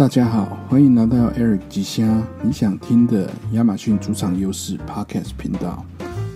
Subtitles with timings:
[0.00, 5.84] 大家好，欢迎来到 Eric 吉虾你想听的亚马逊主场优势 Podcast 频道。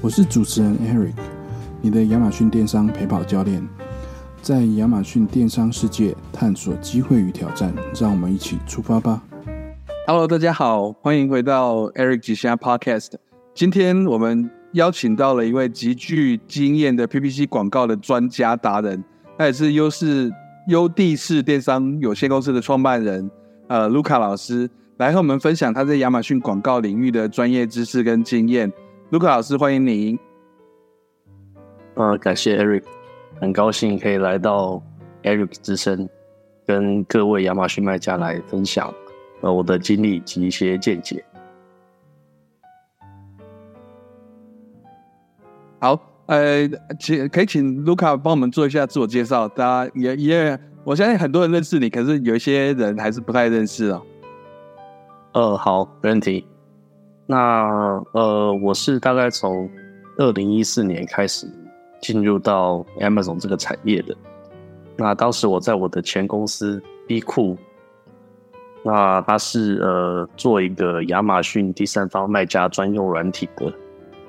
[0.02, 1.14] 我是主持人 Eric，
[1.80, 3.66] 你的亚马逊电商陪跑教练，
[4.42, 9.22] 在亚马逊电商世界探索机会与挑战，让我们一起出发吧。
[10.06, 13.12] Hello，大家好，欢迎回到 Eric 吉虾 Podcast。
[13.54, 19.02] 今天我们邀请到了一位极具经验的 PPC 广告的专家达人，
[19.38, 20.30] 他也是优势
[20.68, 23.30] 优地市电商有限公司的创办人。
[23.66, 24.68] 呃，卢卡老师
[24.98, 28.70] 来和我们分享他在亚马逊广告领域的专业知识跟经验。
[29.10, 30.18] 卢卡老师，欢迎您。
[31.94, 32.82] 呃，感谢 Eric，
[33.40, 34.82] 很高兴可以来到
[35.22, 36.06] Eric 之声，
[36.66, 38.92] 跟各位亚马逊卖家来分享
[39.40, 41.24] 呃我的经历及一些见解。
[45.80, 46.68] 好，呃，
[47.00, 50.60] 请可以请卢卡帮我们做一下自我介绍，大家也也。
[50.84, 54.02] 我相信很多人认识你，可是有一些人还是不太认识哦。
[55.32, 56.46] 呃，好，没问题。
[57.26, 59.68] 那呃，我是大概从
[60.18, 61.48] 二零一四年开始
[62.02, 64.14] 进入到 Amazon 这个产业的。
[64.96, 67.56] 那当时我在我的前公司 B 库，
[68.84, 73.72] 那它是呃做一个亚马逊第三方卖家专用软体的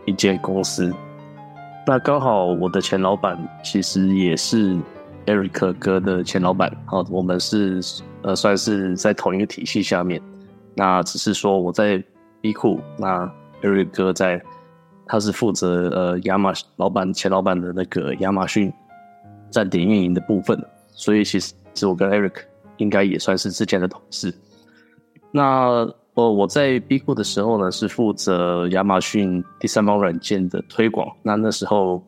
[0.06, 0.90] 一间公司。
[1.86, 4.80] 那刚好我的前老板其实也是。
[5.26, 7.82] Eric 哥的前老板，好，我们是
[8.22, 10.22] 呃算是在同一个体系下面。
[10.76, 12.04] 那只是说我在
[12.42, 13.28] B 库，那
[13.64, 14.40] Eric 哥在，
[15.08, 18.72] 他是负责呃亚马老板前老板的那个亚马逊
[19.50, 20.64] 站点运营的部分。
[20.92, 21.54] 所以其实
[21.88, 22.36] 我跟 Eric
[22.78, 24.32] 应该也算是之前的同事。
[25.32, 31.08] 那呃我在 B 库的时候呢，是负责亚马逊第三方软件的推广。
[31.24, 32.04] 那那时候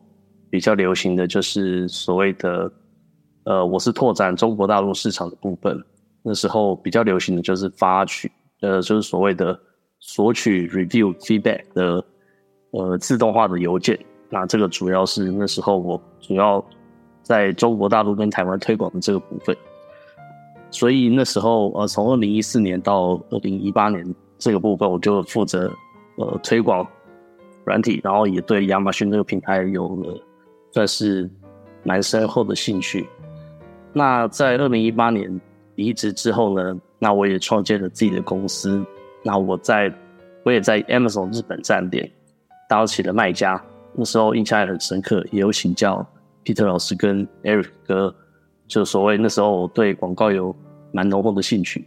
[0.50, 2.70] 比较流行的就是所谓的。
[3.48, 5.82] 呃，我是拓展中国大陆市场的部分。
[6.22, 9.58] 那时候比较流行的就是发取，呃，就是所谓的
[10.00, 12.04] 索取 review feedback 的
[12.72, 13.98] 呃自动化的邮件。
[14.28, 16.62] 那这个主要是那时候我主要
[17.22, 19.56] 在中国大陆跟台湾推广的这个部分。
[20.70, 25.72] 所以那时候呃，从二零一四年到二零一八年这个部分，我就负责
[26.16, 26.86] 呃推广
[27.64, 30.22] 软体，然后也对亚马逊这个品牌有了
[30.70, 31.30] 算是
[31.82, 33.08] 蛮深厚的兴趣。
[33.98, 35.40] 那在二零一八年
[35.74, 38.80] 离职之后呢，那我也创建了自己的公司。
[39.24, 39.92] 那我在
[40.44, 42.08] 我也在 Amazon 日本站点
[42.68, 43.60] 当起了卖家。
[43.94, 46.06] 那时候印象也很深刻，也有请教
[46.44, 48.14] Peter 老师跟 Eric 哥，
[48.68, 50.54] 就所谓那时候我对广告有
[50.92, 51.84] 蛮浓厚的兴趣，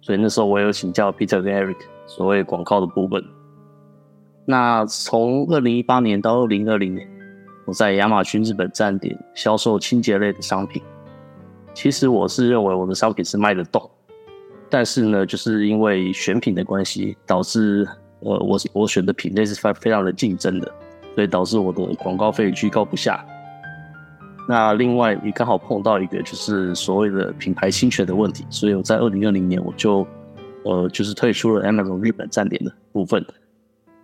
[0.00, 3.22] 所以那时候我有请教 Peter 跟 Eric 所谓广告的部分。
[4.44, 7.08] 那从二零一八年到二零二零年，
[7.64, 10.82] 我在亚马逊日本站点销售清洁类的商品。
[11.74, 13.90] 其实我是认为我的商品是卖得动，
[14.70, 17.86] 但是呢，就是因为选品的关系，导致
[18.20, 20.72] 呃我我选的品类是非非常的竞争的，
[21.14, 23.24] 所以导致我的广告费居高不下。
[24.48, 30.06] 那另外也刚好碰到一个就是所谓的品牌侵权的问题，所以我在二零二零年我就
[30.64, 33.24] 呃就是退出了 Amazon 日本站点的部分。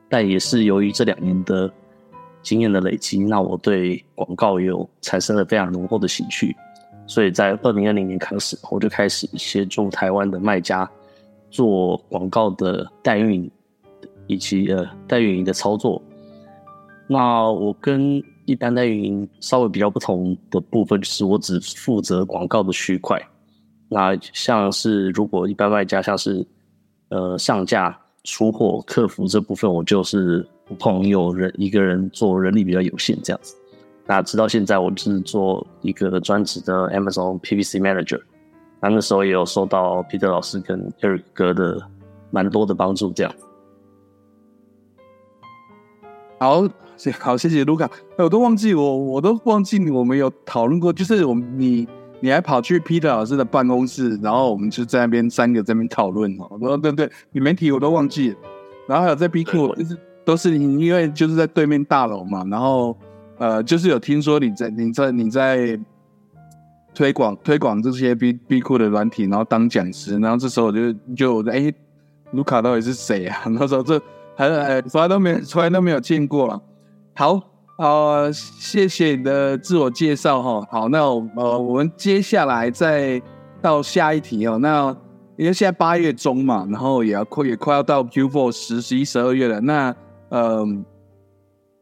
[0.08, 1.70] 但也是由于这两年的
[2.42, 6.56] 经验的累积，那我对广告也有产生了非常浓厚的兴趣。
[7.10, 10.88] 所以在二零二零年开始，我就开始协助台湾的卖家
[11.50, 13.50] 做广告的代运营，
[14.28, 16.00] 以及呃代运营的操作。
[17.09, 23.20] 那我跟一般代运营稍微比较不同的部分，就是我只负责广告的区块。
[23.88, 26.47] 那像是如果一般卖家像是
[27.09, 33.56] 呃上架、出货、客服这部分，我就是不碰，有人一个人做人力比较有限这样子。
[34.06, 38.21] 那直到现在，我是做一个专职的 Amazon PPC Manager。
[38.81, 41.81] 那那时候也有受到 Peter 老师跟 Eric 哥的
[42.33, 43.33] 蛮多的帮助，这样。
[46.41, 46.69] 好，
[47.21, 47.88] 好，谢谢卢卡。
[48.19, 51.87] 我都忘记我，我都忘记我们有讨论过，就是我们你
[52.19, 56.58] 你还跑去 Peter 老师的办公室，然后我们就在那边三个在那边讨论哦。
[56.58, 58.37] 说对对，你没提我都忘记了。
[58.88, 62.96] 然后还有在 B 库，就是都是你，因为就是在对面大楼嘛，然后。
[63.40, 65.81] 呃，就是有听说你在你在你在
[66.94, 71.72] 推广推广这些 B B 库的软体，然后当讲师，然后这时候我就就哎，
[72.32, 73.40] 卢卡到底是谁啊？
[73.48, 73.98] 那时候这
[74.37, 76.60] 还呃从来都没有从来都没有见过了。
[77.14, 77.40] 好，
[77.78, 80.69] 呃，谢谢你的自我介绍哈。
[80.70, 83.22] 好，那呃我们接下来再
[83.62, 84.58] 到下一题哦。
[84.58, 84.94] 那
[85.38, 89.62] 因为现在八月中嘛，然后也要快也快要到 Q4 十十一十二月了。
[89.62, 89.96] 那
[90.28, 90.84] 嗯。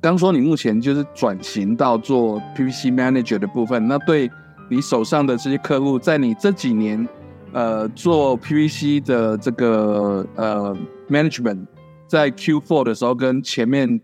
[0.00, 4.30] 刚说你目前就是转型到做 PPC Manager 的部分，那对
[4.70, 7.06] 你手上的这些客户，在你这几年
[7.52, 10.76] 呃做 PVC 的这个呃
[11.10, 11.66] management，
[12.06, 14.00] 在 Q4 的时候跟前面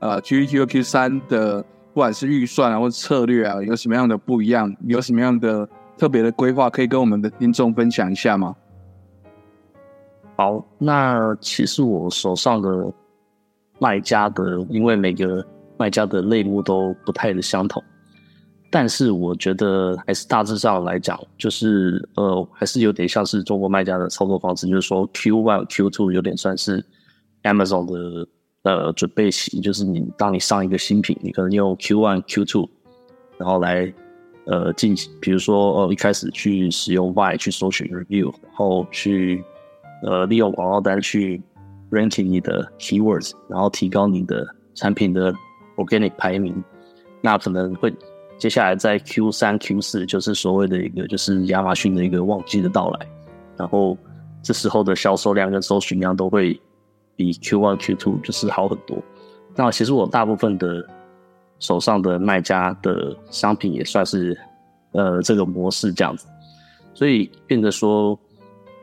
[0.00, 1.62] 呃 Q1、Q2、Q3 的
[1.94, 4.70] 不管是预算啊或策略啊，有什么样的不一样？
[4.86, 5.66] 有什么样的
[5.96, 8.54] 特别的规划，可以跟我们的听众分享一下吗？
[10.36, 12.92] 好，那其实我手上的
[13.78, 15.44] 卖家的，因为每个
[15.76, 17.82] 卖家的类目都不太的相同，
[18.70, 26.84] 但是我觉得还是大致上来讲，就是呃，还是有点像是中国卖家的操作方式，就是说 Q one、Q two 有点算是
[27.42, 28.28] Amazon 的
[28.62, 32.68] 呃准备期，就是你当你上一个新品，你可能用 Q one、Q two，
[33.36, 33.92] 然后来
[34.46, 39.44] 呃进行，比如说呃一开始去使用 Y 去搜寻 review，然后去。
[40.00, 41.42] 呃，利用广告单去
[41.90, 45.34] ranking 你的 keywords，然后提高你的产品的
[45.76, 46.62] organic 排名。
[47.20, 47.92] 那可能会
[48.38, 53.06] 接下来在 Q 三、Q 四，就是所谓的一个就是亚马逊的一个旺季的到来。
[53.56, 53.96] 然后
[54.42, 56.60] 这时候的销售量跟搜寻量都会
[57.16, 59.02] 比 Q one、Q two 就是好很多。
[59.56, 60.86] 那其实我大部分的
[61.58, 64.38] 手上的卖家的商品也算是
[64.92, 66.26] 呃这个模式这样子，
[66.94, 68.18] 所以变得说。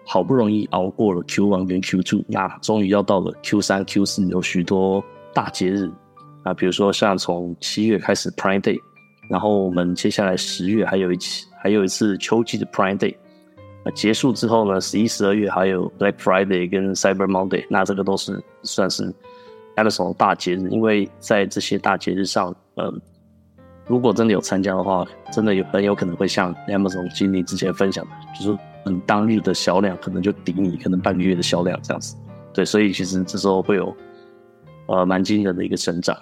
[0.06, 5.04] 好不容易熬过了 Q one 跟 Q two，那终于要到了 Q 三、Q 四，有许多
[5.34, 5.92] 大节日。
[6.44, 8.80] 啊，比如说像从七月开始 Prime Day，
[9.32, 13.16] 然后我们接下来十月还有一期还有一次秋季的 Prime Day，
[13.84, 19.12] 那结束之后呢，十一、十二月还有 Black Friday 跟 Cyber Monday，那这个都是算是
[19.76, 23.02] Amazon 大节日，因为在这些大节日上，嗯，
[23.88, 28.58] 如果真的有参加的话，真的有很有可能会像 Amazon 经理之前分享的，就是。
[28.88, 32.16] 嗯，当日的销量可能就抵你可能半个月的销量这样子，
[32.54, 33.92] 对，所以其实这时候会有
[34.86, 36.16] 呃蛮惊人的一个成长。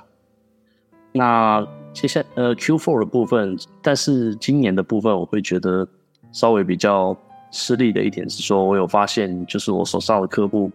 [1.11, 5.85] 那接下呃 Q4 的部分，但是今年的部分我会觉得
[6.31, 7.13] 稍微比较
[7.51, 10.71] 吃力的一点是说，我有发现就是我手上的客户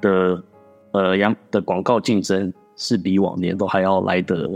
[0.00, 0.40] 的
[0.92, 4.48] 呃阳的广告竞争是比往年都还要来的，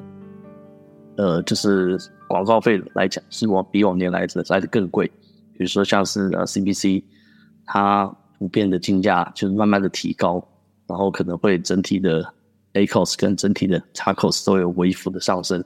[1.17, 1.99] 呃，就是
[2.29, 5.07] 广告费来讲是往比往年来的来的更贵。
[5.55, 7.03] 比如说像是呃 CPC，
[7.67, 8.07] 它
[8.39, 10.43] 普遍的竞价就是慢慢的提高，
[10.87, 12.25] 然后可能会整体的
[12.73, 15.63] A cost 跟整体的 X cost 都有微幅的上升。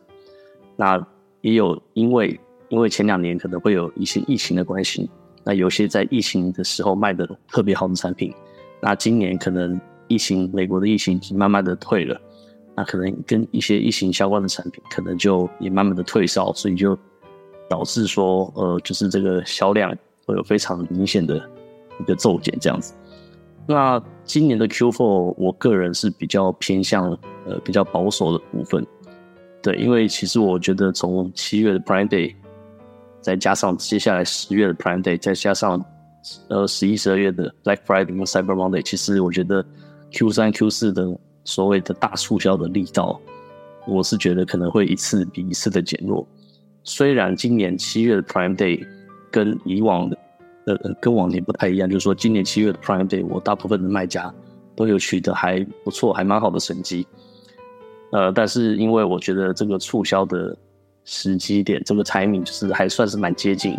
[0.76, 1.04] 那
[1.40, 2.38] 也有因为
[2.68, 5.08] 因为前两年可能会有一些疫情的关系，
[5.44, 8.34] 那有些在疫情的时候卖的特别好的产品，
[8.82, 12.20] 那今年可能疫情美国的疫情已经慢慢的退了，
[12.76, 16.96] 那可能跟一些疫情相关的产品可能就也慢慢的退烧，所以就。
[17.68, 19.92] 导致说，呃，就是这个销量
[20.24, 21.36] 会有非常明显的
[21.98, 22.94] 一个骤减这样子。
[23.66, 27.10] 那今年的 Q4，我个人是比较偏向
[27.44, 28.86] 呃比较保守的部分，
[29.60, 32.36] 对，因为其实我觉得从七月的 Prime Day，
[33.20, 35.84] 再加上接下来十月的 Prime Day，再加上
[36.46, 39.66] 呃十一、十二月的 Black Friday 跟 Cyber Monday，其实我觉得
[40.12, 41.04] Q 三、Q 四的
[41.46, 43.18] 所谓的大促销的力道，
[43.86, 46.26] 我是觉得可能会一次比一次的减弱。
[46.82, 48.86] 虽然今年七月的 Prime Day
[49.30, 50.18] 跟以往的
[50.66, 54.32] 呃呃跟往年不太一样，就是说今年七月的 Prime Day，我大部分的卖家
[54.74, 57.06] 都有取得还不错、还蛮好的成绩。
[58.12, 60.56] 呃，但是因为我觉得这个促销的
[61.04, 63.78] 时机点，这个 timing 就是还算是蛮接近。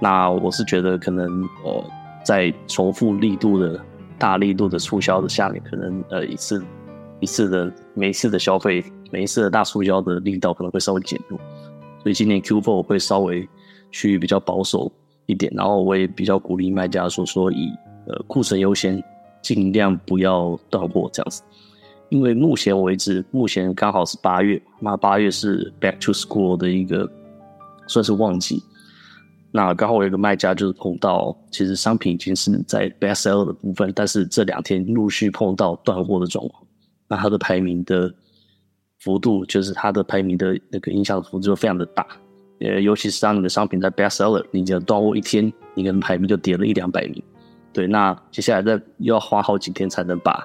[0.00, 1.84] 那我是觉得可能呃
[2.24, 3.80] 在重复力度的
[4.18, 6.64] 大力度的促销的下面，可能呃一次
[7.20, 11.38] 一次的每一次的消费，每一次的大促销的力道可能会稍微减弱。
[12.02, 13.48] 所以今年 Q4 会稍微
[13.90, 14.90] 去比较保守
[15.26, 17.70] 一点，然后我也比较鼓励卖家说说以
[18.06, 19.02] 呃库存优先，
[19.40, 21.42] 尽量不要断货这样子。
[22.10, 27.10] 因为目前为止，目前刚好是八月，那八月是 Back to School 的一个
[27.86, 28.62] 算是旺季。
[29.54, 36.64] 那刚好我有个卖家就是碰到，其实商品已经是在 Best Seller 的部分，但是这两天陆续碰到断货的状况，
[37.08, 38.12] 那它的排名的。
[39.00, 42.06] 幅度就是它的排名的那个影响幅度就非常的大，
[42.60, 47.22] 呃，尤其是当你的商品在 best seller，你的断货一天，你可能排名就跌了一两百名。
[47.70, 50.42] 对，那接下来再又要花好几天才能把，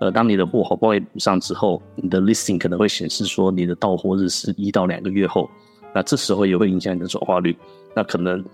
[0.00, 5.50] 呃，当你的货好不容易补上之后，你的 listing 可能会显示说你的到货日是一到两个月后，
[5.94, 7.56] 那这时候也会影响你的转化率。
[7.94, 8.44] 那可能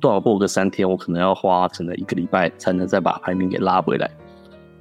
[0.00, 4.10] 断货个三天，我可能要花可能一个礼拜才能再把排名给拉回来。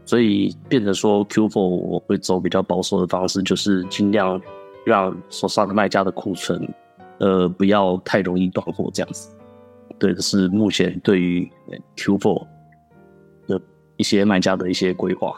[0.05, 4.39] 所以变成说 Q4 我会走比较保守的方式，就是尽量
[4.85, 6.61] 让手上的卖家的库存，
[7.19, 9.29] 呃，不要太容易断货这样子。
[9.97, 11.49] 对，这是目前对于
[11.95, 12.45] Q4
[13.47, 13.61] 的
[13.95, 15.33] 一些卖家的一些规划。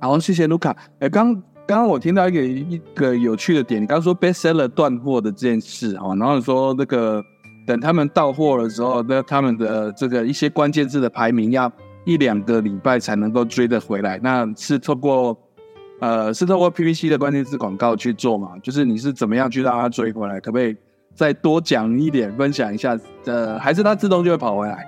[0.00, 0.76] 好，谢谢卢卡。
[0.98, 7.24] 哎，刚刚刚我听到一个一个有趣的点，你刚刚说 bestseller 断货的这件事哈，然后说那个
[7.64, 11.70] 等他们到货的时候，那他们的这个一些关键字的排名要
[12.04, 14.18] 一两个礼拜才能够追得回来。
[14.20, 15.38] 那是透过
[16.00, 18.58] 呃，是透过 PPC 的关键字广告去做嘛？
[18.60, 20.40] 就是你是怎么样去让它追回来？
[20.40, 20.76] 可不可以
[21.14, 22.98] 再多讲一点，分享一下？
[23.26, 24.84] 呃，还是它自动就会跑回来？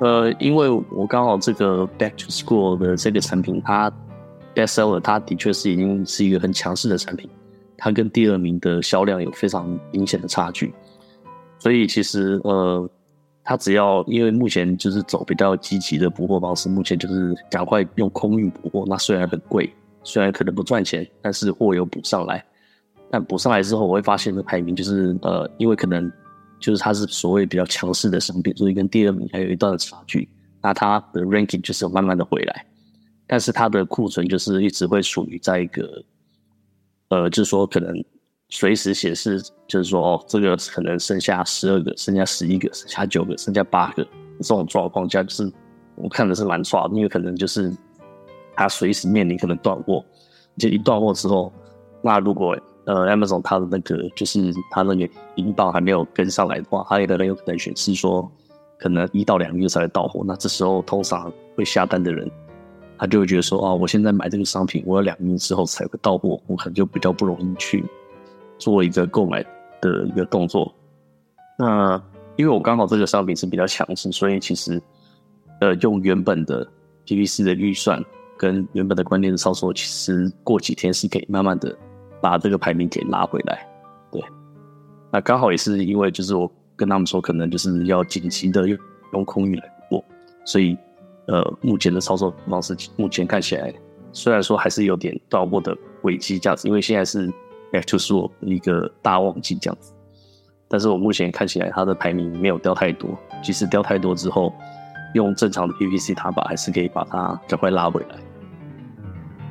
[0.00, 3.92] 呃，因为我刚好这个 Back to School 的这个产品，它
[4.54, 7.28] Best Seller，它的确是已经是一个很强势的产品，
[7.76, 10.72] 它跟第二名的销量有非常明显的差距。
[11.58, 12.88] 所以其实呃，
[13.44, 18.84] 它只要因为目前就是走比较积极的补货方式，目前就是赶快用空运补货。
[18.86, 22.44] 那虽然很贵，虽然可能不赚钱，但是货有补上来。
[23.10, 26.10] 但补上来之后，我会发现的排名就是呃，因为可能。
[26.60, 30.28] 就是它是所谓比较强势的商品，所以跟第二名还有一段的差距。
[30.60, 32.66] 那它的 ranking 就是慢慢的回来，
[33.30, 36.04] 但是它的库存就是一直会处于在一个，
[37.10, 37.94] 呃，就是说可能
[38.48, 44.02] 随时显示，就是说哦，这个可能剩下十二个，剩下十一个，剩下九个，剩下八个
[44.38, 45.48] 这种状况下，就是
[45.94, 47.72] 我看的是蛮差，因为可能就是
[48.56, 50.04] 它随时面临可能断货，
[50.58, 51.52] 就一断货之后，
[52.02, 58.28] 那如果呃，Amazon 它的那个就是它那个引导还没有跟上来的话，它有可能有可能显示说，
[58.76, 60.24] 可能一到两个月才会到货。
[60.26, 62.28] 那这时候通常会下单的人，
[63.00, 67.82] 他就会觉得说，哦，我现在买这个商品，我要两年之后才会到货，我可能就比较不容易去
[68.58, 69.42] 做一个购买
[69.80, 70.70] 的一个动作。
[71.58, 72.00] 那
[72.36, 74.80] 因为我刚好这个商品是比较强势，所以其实
[75.62, 76.66] 呃，用原本的
[77.06, 78.04] PVC 的预算
[78.36, 81.74] 跟原本的关键的操作，其实过几天是可以慢慢的。
[82.22, 83.66] 把这个排名给拉回来，
[84.12, 84.22] 对，
[85.10, 88.78] 那刚好也是因为就是我跟他们说，可能就是要紧急的用
[89.14, 90.04] 用空运来过，
[90.44, 90.76] 所以
[91.26, 93.72] 呃，目前的操作方式目前看起来，
[94.12, 97.28] 虽然说还是有点到货的危机这样子，因为现在是
[97.72, 99.92] Back to School 一个大旺季这样子，
[100.68, 104.52] 但是我目前看起来它的排名没有掉太多，即使掉太多之后，
[105.14, 108.16] 用正常的 PPC 塔把还是可以把它赶快拉回来。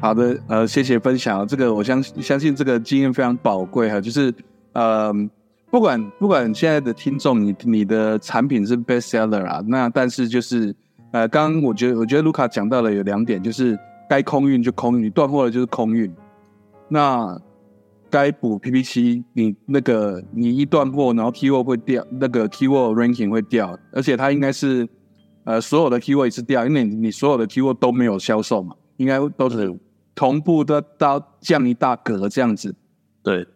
[0.01, 1.45] 好的，呃，谢谢分享。
[1.45, 3.99] 这个我相相信这个经验非常宝贵哈。
[3.99, 4.33] 就是，
[4.71, 5.13] 呃，
[5.69, 10.73] 不管不管现在的听众，你你的产品是 best seller 啊，那但是就是，
[11.11, 13.77] 呃，刚刚我觉得我觉得卢卡讲到了有两点，就是
[14.09, 16.13] 该空运就空运，你断货了就是空运。
[16.87, 17.39] 那
[18.09, 24.87] 该补 PP 七，你那个你一断货，然后 keyword 会掉，那个 keyword ranking 会掉，而且它应该是，
[25.43, 29.77] 呃，所有的 keyword 一次掉，因为你所有的 keyword 都没有销售嘛，应该都是。
[30.15, 32.75] 同步的到降一大格这样子，
[33.23, 33.47] 对，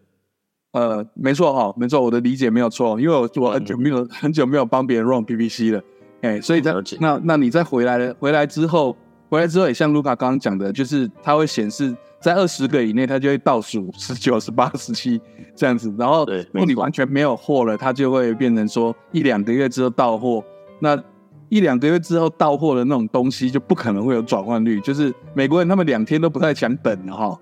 [0.72, 5.84] 呃，没错哈，没错，我的理解没有错，因为我我很久没有很久没有帮别人 run PPC 了，
[6.24, 8.98] 哎，所以在那那你再回来了，回来之后，
[9.30, 15.22] 回来之后也像卢卡刚刚讲的，就是它会显示在二十个以内，它就会倒数十九、十八、十七
[15.56, 20.44] 这样子，然后如果你完全没有货了，它就会变成说一两个月之后到货，
[20.80, 21.02] 那。
[21.50, 27.38] 一两个月之后到货的那种东西就不可能会有转换率，就是美国人他们两天都不太想等的哈。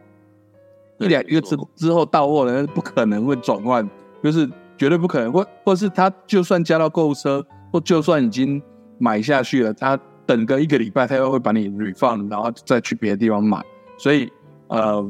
[0.97, 3.89] 一两个月之之后到货的不可能会转换，
[4.21, 4.45] 就是
[4.77, 8.61] 绝对不可能，或或是他就算加到购物车，或就算已经
[9.01, 13.61] 买下去了，他等个一个礼拜，他又会把你 refund，然后再去别的地方买。
[13.97, 14.31] 所以
[14.67, 15.05] 呃，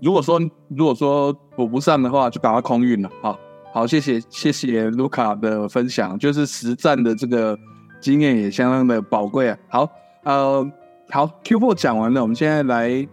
[0.00, 3.10] 如果说如果说补不上的话，就赶快空运了。
[3.20, 3.38] 好，
[3.72, 7.58] 好，谢谢谢谢卢卡的分享，就是实战的这个。
[8.02, 9.58] 经验也相当的宝贵啊。
[9.68, 9.86] 好，
[10.24, 10.66] 呃，
[11.10, 13.06] 好，Q4 讲完了，我们现在来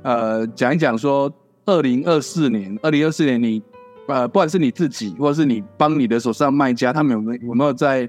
[0.00, 1.30] 呃讲一讲说，
[1.66, 3.62] 二零二四年，二零二四年你
[4.08, 8.08] 呃，不管是你自己，或者是你帮你的手上卖家，他们有没有有没有在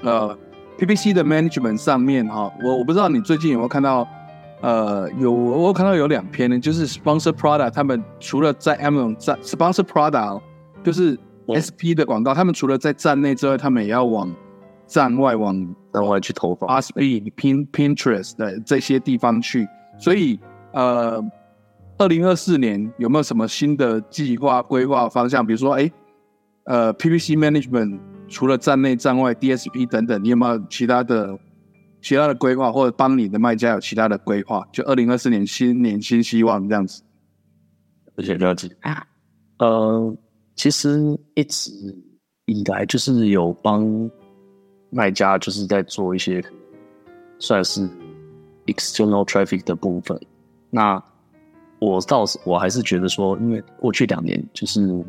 [0.00, 0.34] 呃
[0.82, 2.52] PPC 的 management 上面哈？
[2.60, 4.04] 我我不知道你最近有没有看到
[4.60, 10.40] 呃有我看到有两篇呢，就是 sponsor product，他们除了在 Amazon 在 sponsor product
[10.82, 11.16] 就是
[11.54, 14.28] SP 的广告，他们除了在站内之外，他们也要往
[14.88, 15.54] 站外往
[15.92, 19.68] 站外去投放 s p Pin Pinterest 的这些地方去，
[20.00, 20.40] 所以
[20.72, 21.24] 呃，
[21.96, 25.46] 二零二四年有没有什么新的计划规划方向？
[25.46, 25.88] 比如说，哎，
[26.64, 28.00] 呃，PPC Management
[28.32, 31.38] 除了站内站外 DSP 等等，你有没有其他的
[32.00, 34.66] 其他的规划，或者帮你的卖家有其他的规划？
[34.72, 37.02] 就二零二四年新年新希望这样子。
[38.16, 38.68] 谢谢了解。
[39.58, 40.16] 呃，
[40.56, 40.98] 其实
[41.34, 41.70] 一直
[42.46, 44.10] 以来就是有帮。
[44.94, 46.44] 卖家就是在做一些
[47.38, 47.88] 算是
[48.66, 50.20] external traffic 的部分。
[50.68, 51.02] 那
[51.78, 55.02] 我倒是我还是觉得说，因为过去两年，就是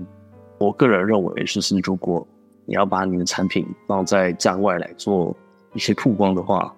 [0.57, 2.25] 我个人认为，就是如果
[2.65, 5.35] 你要把你的产品放在站外来做
[5.73, 6.73] 一些曝光的话，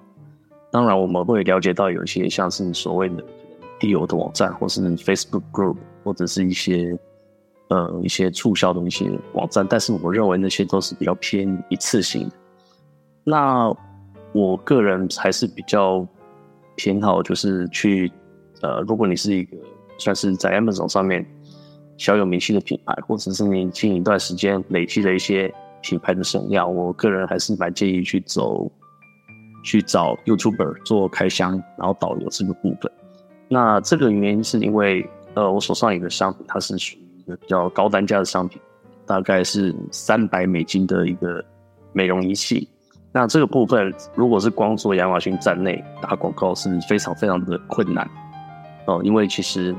[0.72, 3.24] 当然我们会了解到有一些像是所谓的
[3.80, 6.98] deal 的网站，或是 Facebook group，或者是一些
[7.70, 12.36] 呃一些促销的一些网站，但是我认为那些都是比较偏一次性的。
[13.24, 13.74] 那
[14.34, 16.06] 我个人还是比较
[16.75, 18.12] 偏好，就是去
[18.62, 19.58] 呃，如果你是一个
[19.98, 21.25] 算是在 Amazon 上面
[21.98, 25.54] 小有名气的品牌，或者是你近一段时间累积了一些
[25.86, 28.70] 品牌的省量，我个人还是蛮建议去走
[29.63, 32.92] 去找 YouTuber 做开箱，然后导游这个部分。
[33.48, 38.60] 那这个原因是因为呃，我手上有个商品，它是属于一个比较高单价的商品，
[39.06, 41.46] 大概是三百美金的一个
[41.94, 42.68] 美容仪器。
[43.12, 48.10] 那这个部分，如果是光做亚马逊站内打广告是非常非常的困难
[48.88, 49.74] 哦，因为其实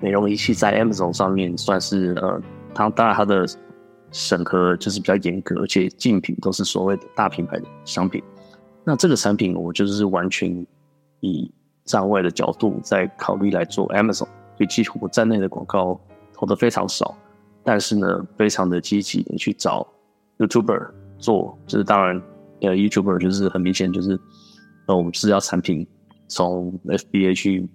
[0.00, 2.40] 美容仪器在 Amazon 上面算是呃，
[2.74, 3.46] 它当然它的
[4.14, 8.22] 审核就是比较严格，而且竞品都是所谓的大品牌的商品。
[8.84, 10.64] 那这个产品我就是完全
[11.18, 11.50] 以
[11.84, 14.28] 站外的角度在考虑来做 Amazon，所
[14.60, 16.00] 以几乎站内的广告
[16.32, 17.14] 投的非常少，
[17.64, 19.84] 但是呢，非常的积极的去找
[20.38, 22.22] YouTuber 做，就是当然。
[22.60, 24.18] 呃，YouTuber 就是很明显，就是
[24.86, 25.86] 呃，我们是要产品
[26.28, 27.68] 从 FBA 去，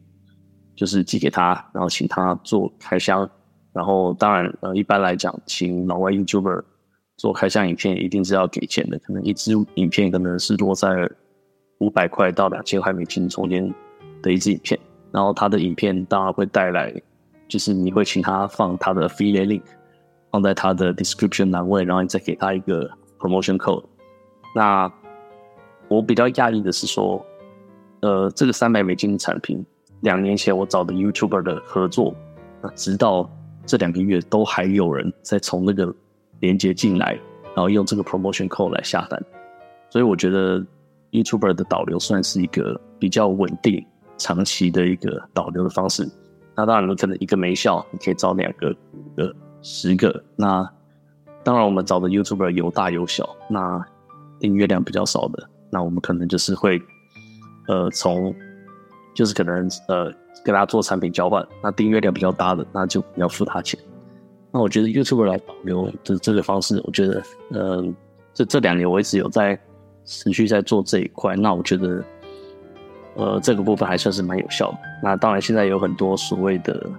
[0.75, 3.29] 就是寄给他，然后请他做开箱，
[3.79, 6.61] 然后当然呃，一般来讲，请老外 YouTuber
[7.15, 11.09] 做开箱影片，一定是要给钱的，可能一支影片可能是落在
[11.77, 13.73] 五百块到两千块美金中间
[14.21, 14.77] 的一支影片，
[15.13, 16.93] 然后他的影片当然会带来，
[17.47, 19.61] 就是你会请他放他的 affiliate link
[20.29, 22.85] 放在他的 description 栏位，然后你再给他一个
[23.17, 23.85] promotion code。
[24.53, 24.91] 那
[25.87, 27.25] 我比较讶异的是说，
[28.01, 29.65] 呃，这个三百美金的产品，
[30.01, 32.13] 两年前我找的 YouTuber 的合作，
[32.61, 33.29] 那直到
[33.69, 35.93] 这两个月都还有人在从那个
[36.39, 37.13] 连接进来，
[37.55, 39.23] 然后用这个 promotion code 来下单，
[39.91, 40.65] 所以我觉得
[41.11, 43.85] YouTuber 的导流算是一个比较稳定、
[44.17, 46.09] 长期的一个导流的方式。
[46.55, 50.23] 那当然，你可能一个没效，你可以找两个、五个、十个。
[50.35, 50.67] 那
[51.43, 53.85] 当然，我们找的 YouTuber 有大有小，那。
[54.41, 56.81] 订阅量比较少的，那我们可能就是会，
[57.67, 58.33] 呃，从
[59.13, 60.11] 就是可能呃
[60.43, 61.45] 跟他做产品交换。
[61.61, 63.79] 那订阅量比较大的，那就要付他钱。
[64.51, 67.95] 那我觉得 YouTube 来保留的这个方式，我觉得，嗯，
[68.33, 69.59] 这这两年我一直有在
[70.05, 71.35] 持续在做这一块。
[71.35, 72.03] 那我觉得，
[73.15, 74.77] 呃，这个部分还算是蛮有效的。
[75.03, 76.89] 那当然，现在有很多所谓的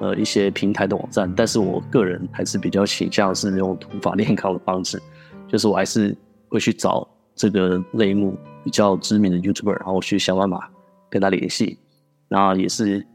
[0.00, 5.00] 呃一些平台的网站，但是我个人还是比较倾向是用土法炼钢的方式，
[5.48, 6.16] 就是我还是。
[6.52, 10.70] 会去找这个类目比较知名的 YouTuber，然后去想办法
[11.12, 11.78] 跟他联系，
[12.26, 13.06] 然后也是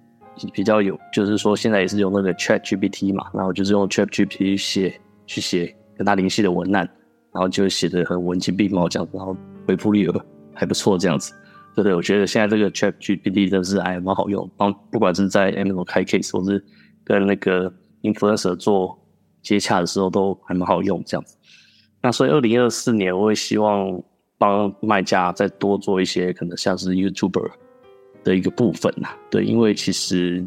[0.53, 6.87] 比较有，就是说现在也是用那个 Chat GPT 嘛，然后就是用 Chat GPT 写去写跟他联系的文案，
[7.33, 9.35] 然后就写的很文情并茂这样子，然后
[9.67, 10.07] 回复率
[10.53, 11.33] 还不错这样子，
[11.75, 16.63] 对对，我觉得现在这个 Chat GPT 真是还蛮好用，帮不管是在 Amazon 开 case 或是
[17.03, 18.95] 跟那个 influencer 做
[19.41, 21.35] 接洽的时候都还蛮好用这样子。
[22.03, 23.99] 那所以，二零二四年我会希望
[24.37, 27.49] 帮卖家再多做一些可能像是 YouTuber
[28.27, 29.09] 的一个部分呐。
[29.29, 30.45] 对，因为其实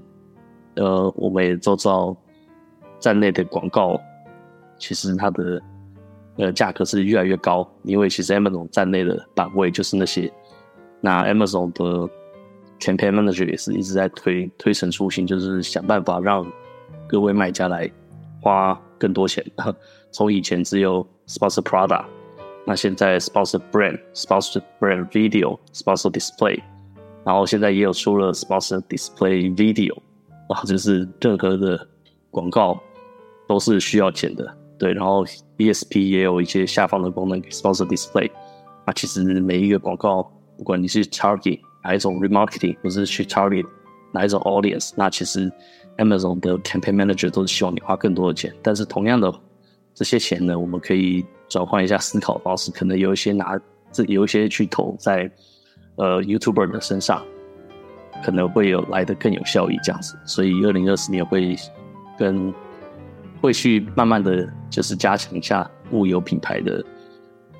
[0.76, 2.14] 呃，我们也都知道
[2.98, 3.98] 站内的广告，
[4.78, 5.62] 其实它的
[6.36, 7.66] 呃价格是越来越高。
[7.84, 10.30] 因为其实 Amazon 站内的版位就是那些，
[11.00, 12.08] 那 Amazon 的
[12.78, 16.46] Campaign Manager 也是一直在推推陈出新，就是想办法让
[17.08, 17.90] 各位卖家来
[18.42, 19.44] 花更多钱。
[20.12, 22.04] 从以前只有 sponsor product，
[22.66, 26.60] 那现在 sponsor brand、sponsor brand video、sponsor display，
[27.30, 29.96] 然后现在也有出了 sponsor display video，
[30.48, 31.86] 哇，就是任何的
[32.28, 32.76] 广告
[33.46, 34.92] 都是需要钱的，对。
[34.92, 35.24] 然后
[35.56, 38.28] ESP 也有一些下方的功能，sponsor display，
[38.84, 40.24] 啊，其实每一个广告，
[40.58, 43.64] 不管你是 target 哪一种 remarketing，或是去 target
[44.12, 45.48] 哪一种 audience，那其实
[45.98, 49.32] Amazon 的 campaign manager 都是希望你花更多的钱，但是同样的。
[49.94, 53.56] 这些钱呢，我们可以转换一下思考方式，可能有一些拿
[53.92, 55.30] 这有一些去投在
[56.00, 57.22] 呃 YouTuber 的身上，
[58.24, 60.18] 可能会有来的更有效益这样子。
[60.24, 61.54] 所以二零二四年会
[62.18, 62.52] 跟
[63.40, 66.82] 会去慢慢的就是加强一下物有品牌的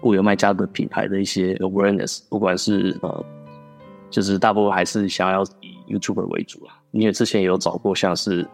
[0.02, 3.24] 物有卖家的品牌的一些 awareness，不管是呃
[4.10, 8.48] 就是大部分还是想要以 YouTuber 为主啊，因为之前有找过像是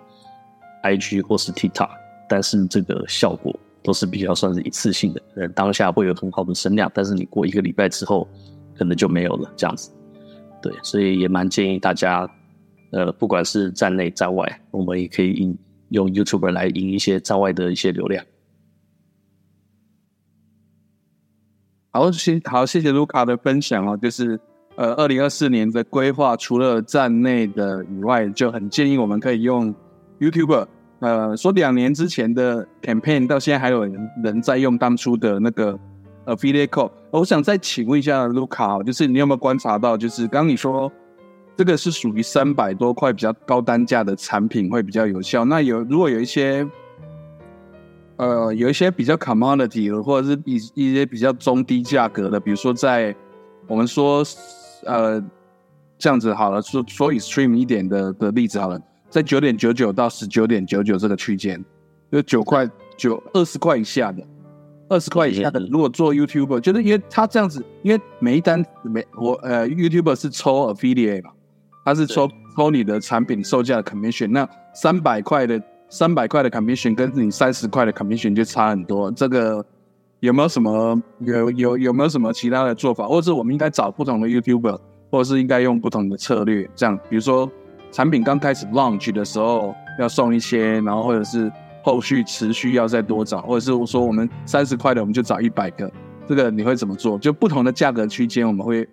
[0.82, 1.90] IG 或是 TikTok，
[2.28, 3.58] 但是这个效果。
[3.84, 8.26] 都是比较算是一次性的，当下会有很好的声量，但是你过一个礼拜之后，
[8.78, 9.90] 可能就没有了这样子。
[10.62, 12.28] 对，所以也蛮建议大家，
[12.90, 15.56] 呃，不管是站内站外，我们也可以引
[15.90, 18.24] 用 YouTube 来引一些站外的一些流量。
[21.92, 24.38] 好，谢好，谢谢卢卡的分享哦，就是
[24.76, 29.74] 呃，二零二四年的规划，除了站内的以外，就很建议我们可以用
[30.18, 30.66] YouTube。
[30.98, 35.78] 呃，说两年之前的 campaign 到现在还有人人在用当初的那个
[36.26, 36.90] affiliate code。
[37.10, 40.92] 我想再请问一下卢卡，就是你有没有观察到，就是刚刚你说
[41.56, 45.44] 这个是属于三百多块比较高单价的产品会比较有效？
[45.44, 46.68] 那有如果有一些
[48.16, 53.14] 呃有一些比较 commodity 的，或者是一一些比较中低价格的，比如说在
[53.66, 54.22] 我们说
[54.84, 55.22] 呃
[55.98, 58.78] 这样子好了，说说 extreme 一点的的例子好了。
[59.08, 61.64] 在九点九九到十九点九九这个区间，
[62.10, 64.22] 就九块九二十块以下的，
[64.88, 71.30] 二十块以下的，如果做 YouTuber，就是因为他这样子，因为每一单每我呃 YouTuber 是抽 affiliate 嘛，
[71.84, 79.10] 他是抽抽你的产品售价的 commission，那三百块的三百块的 commission 跟你三十块的 commission 就差很多。
[79.10, 79.64] 这个
[80.20, 84.78] 有没有什么有有有没有什么其他的做法，或者是我们应该找不同的 YouTuber，
[85.10, 87.50] 或者是应该用不同的策略，这样比如说。
[87.92, 91.50] 产品刚开始 launch 的时候要送一些，然后或者是
[91.86, 95.88] 后续持续要再多找，或者是我说我们三十块的我们就找一百个，
[96.26, 97.16] 这个你会怎么做？
[97.16, 98.88] 就不同的价格区间，我们会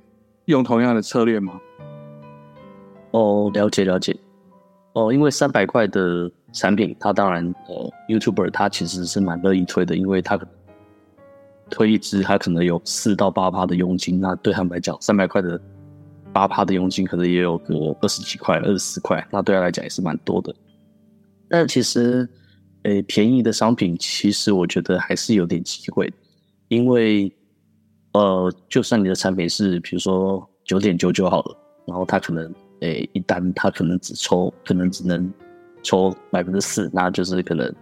[0.45, 1.60] 用同样的策略吗？
[3.10, 4.15] 哦，了解了解。
[4.93, 10.39] 哦，因为三百块的产品，它当然呃，YouTuber 他其实是蛮乐意推的，因为他
[11.71, 15.60] 推一支，他可能有四到八趴的佣金，那对他们来讲，三百块的。
[16.32, 20.51] 八趴的佣金可能也有个二十几块、二十四块，那对他来讲也是蛮多的。
[21.47, 22.27] 但其实，
[22.83, 26.11] 诶，便宜的商品其实我觉得还是有点机会，
[26.67, 27.31] 因为，
[28.13, 35.31] 呃，就算你的产品是比如说九点九九好了，然后他可能诶一单他可能只抽，可能只能
[35.81, 37.73] 抽百分之四，那就是可能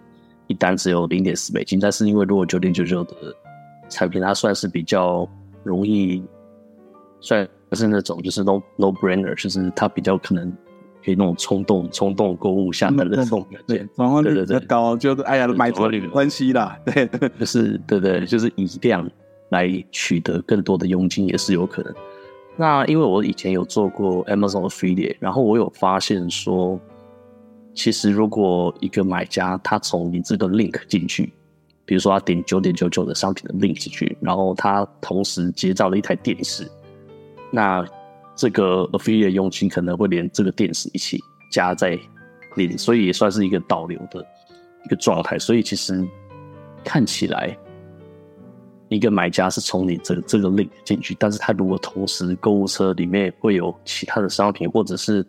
[0.47, 1.79] 一单只有零点四美金。
[1.79, 3.15] 但是因为如果九点九九的
[3.89, 5.27] 产品，它算是比较
[5.63, 6.23] 容易
[7.19, 7.47] 算。
[7.71, 10.53] 不是那种，就是 no no brainer，就是它比较可能
[11.03, 17.07] 可以那种冲动冲动购物下的那种，对，转化率比较高，就是哎呀买错关系啦，对，
[17.39, 19.09] 就是对对，就是以量
[19.49, 21.93] 来取得更多的佣金也是有可能。
[22.57, 26.79] 那因为我以前有做过 Amazon affiliate，然后我有发现说，
[27.73, 31.33] 其实如果一个买家他从你这个 link 进去，
[31.85, 36.69] 比如说他点九点九九的商品的 link 进去，然后他同时结账了一台电视。
[37.49, 37.85] 那
[38.41, 41.95] 这个 affiliate 佣金可能会连这个电视一起加在
[42.55, 44.25] 里，所以也算是一个导流的
[44.83, 45.37] 一个状态。
[45.37, 46.03] 所以其实
[46.83, 47.55] 看起来，
[48.89, 55.23] 一个买家是从你这这个 link 进去，但是他如果同时购物车里面会有其他的商品，或者是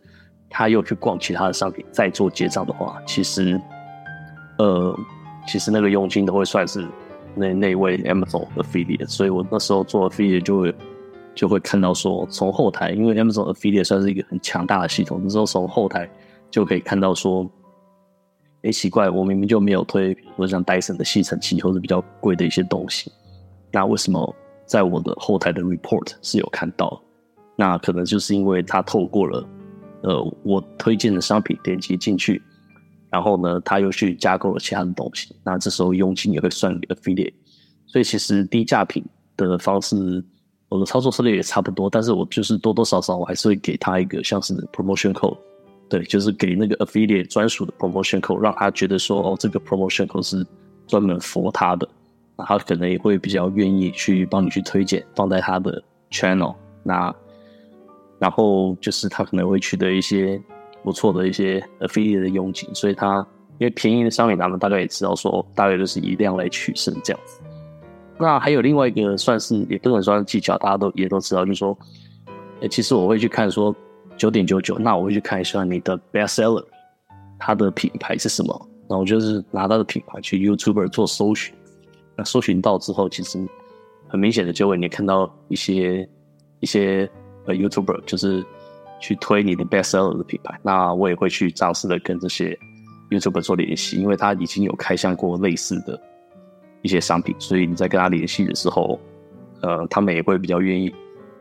[0.48, 3.60] 他又去逛其他的商品再做结账的话，其实，
[4.56, 4.98] 呃，
[5.46, 6.88] 其实那个佣金都会算是
[7.34, 9.06] 那那位 Amazon affiliate。
[9.06, 10.74] 所以我那时候做 affiliate 就会。
[11.34, 16.08] 就会看到说，从后台，因为 Amazon Affiliate 算是一个很强大的系统，那时候从后台
[16.50, 17.50] 就可以看到说，
[18.62, 23.10] 哎，奇怪，我明明就没有推，比如说像 Dyson 的吸尘器或者比较贵的一些东西，
[23.70, 24.34] 那为什么
[24.66, 27.02] 在我的后台的 report 是有看到？
[27.56, 29.48] 那可能就是因为他透过了，
[30.02, 32.42] 呃，我推荐的商品点击进去，
[33.10, 37.32] 然后呢，他又去加购了其他的东西，那这时候佣金也会算给 Affiliate，
[37.86, 39.02] 所以其实低价品
[39.38, 40.22] 的方式。
[40.72, 45.36] 我的操作策略也差不多，但是我就是多多少少我还是会给他一个像是 promotion code，
[45.86, 50.46] 对，就是给那个 affiliate 专属的 promotion code，让他觉得说哦，这个 promotion code 是
[50.86, 51.86] 专门服他的，
[52.38, 57.14] 那他可能也会比较愿意去帮你去推荐，放在他的 channel，那
[58.18, 60.40] 然后就是他可能会取得一些
[60.82, 63.16] 不错的一些 affiliate 的佣金，所以他
[63.58, 67.40] 因为便宜的商品，咱们大概也知道说，大概就是以量来取胜这样子。
[68.18, 71.76] 那还有另外一个算是也不能算技巧，大家都也都知道，就是说，
[72.60, 73.74] 诶，其实我会去看说
[74.16, 76.64] 九点九九，那我会去看一下你的 best seller，
[77.38, 81.52] 它的品牌是什么，那我就是拿它的品牌去 YouTuber 做搜寻，
[82.16, 83.44] 那搜寻到之后，其实
[84.08, 86.08] 很明显的就会你看到一些
[86.60, 87.10] 一些
[87.46, 88.44] 呃 YouTuber 就是
[89.00, 92.56] 去推你的 best seller 的品牌，那我也会去尝试的跟这些
[93.10, 96.00] YouTuber 做联系，因为他已经有开箱过类似的。
[96.82, 98.98] 一些商品，所以你在跟他联系的时候，
[99.62, 100.92] 呃，他们也会比较愿意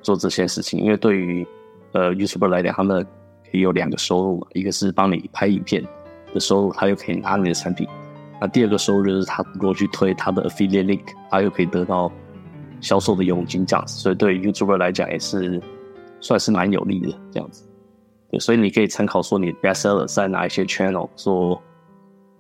[0.02, 1.46] 做这些事情，因为对于
[1.94, 3.04] 呃 YouTuber 来讲，他们
[3.52, 5.84] 可以有两个收入嘛，一个是帮你拍影片
[6.32, 7.88] 的收入，他又可以拿你的产品；
[8.40, 12.12] 那第二个收入就是他如果去推他的 affiliate link，他又可以得到
[12.80, 15.60] 销售的佣金这样子，所以对 YouTuber 来讲也是
[16.20, 17.68] 算是蛮有利的这样子。
[18.30, 21.60] 对，所以你可以参考说你 best seller 在哪一些 channel 做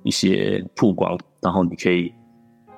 [0.03, 2.13] 一些曝光，然后你可以。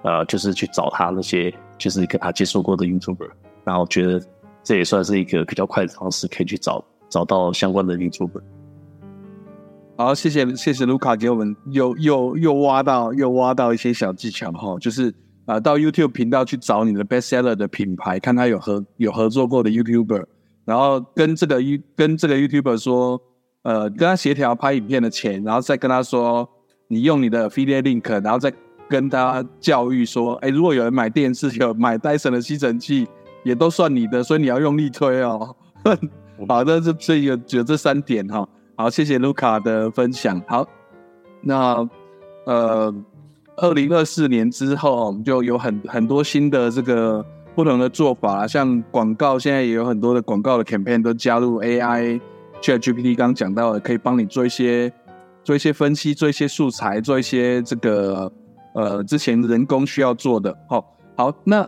[0.03, 3.29] 呃，就是去找他那些，就是跟他接触过的 YouTuber，
[3.63, 4.21] 然后觉得
[4.63, 8.41] 这也算是一个比较快的方式，可以去找找到相关的 YouTuber。
[9.95, 15.13] 好，谢谢谢谢卢卡给我们又又又挖到又挖到一些小技巧哈，就是
[15.45, 20.25] 啊到 YouTube 频道去找你的 bestseller 的品牌，看他有合有合作过的 YouTuber，
[20.65, 23.21] 然后跟这个 You 跟这个 YouTuber 说，
[23.61, 26.49] 呃跟他协调拍影片的钱，然后再跟他说
[26.87, 28.51] 你用你的 affiliate link，然后再
[28.93, 33.07] 跟他教育说，哎如果有人买电视有买 Dyson 的吸尘器，
[33.43, 35.55] 也都算你的，所以你要用力推哦。
[36.47, 38.47] 好的，这这有有这三点哈。
[38.75, 40.39] 好，谢谢卢卡的分享。
[40.47, 40.63] 好，
[41.41, 41.89] 那
[42.45, 42.93] 呃，
[43.57, 47.25] 二零二四年之后，我们就有很很多新的这个
[47.55, 54.93] 不同的做法，像广告，现在也有很多的广告的 campaign 都加入 AI，ChatGPT 刚讲到的，可以帮你做一些
[55.43, 58.31] 做一些分析，做一些素材，做一些这个
[58.73, 60.57] 呃之前人工需要做的。
[60.67, 61.67] 好，好，那。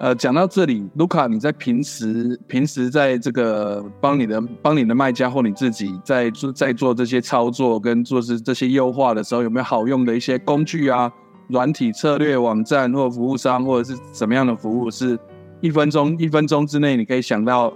[0.00, 11.10] 呃，讲到这里，卢卡，你在平时平时在这个帮你的帮你的卖家或你自己在做在做这些操作跟做这这些优化的时候，有没有好用的一些工具啊、
[11.48, 15.18] 软体、策略、网站或服务商或者是什么样的服务，是
[15.60, 17.72] 一分钟一分钟之内你可以想到